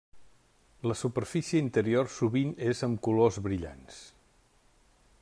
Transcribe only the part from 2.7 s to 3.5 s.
és amb colors